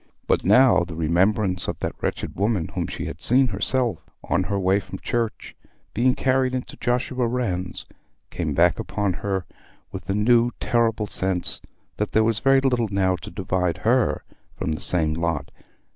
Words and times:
But 0.25 0.43
now 0.43 0.83
the 0.83 0.95
remembrance 0.95 1.67
of 1.67 1.77
that 1.77 1.93
wretched 2.01 2.35
woman 2.35 2.69
whom 2.69 2.87
she 2.87 3.05
had 3.05 3.21
seen 3.21 3.49
herself, 3.49 3.99
on 4.23 4.41
her 4.45 4.57
way 4.59 4.79
from 4.79 4.97
church, 4.97 5.55
being 5.93 6.15
carried 6.15 6.55
into 6.55 6.75
Joshua 6.77 7.27
Rann's, 7.27 7.85
came 8.31 8.55
back 8.55 8.79
upon 8.79 9.13
her 9.21 9.45
with 9.91 10.05
the 10.05 10.15
new 10.15 10.49
terrible 10.59 11.05
sense 11.05 11.61
that 11.97 12.13
there 12.13 12.23
was 12.23 12.39
very 12.39 12.61
little 12.61 12.87
now 12.89 13.15
to 13.17 13.29
divide 13.29 13.77
her 13.85 14.23
from 14.57 14.71
the 14.71 14.81
same 14.81 15.13
lot. 15.13 15.51